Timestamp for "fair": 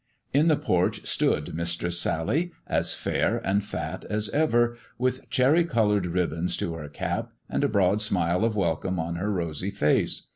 2.95-3.37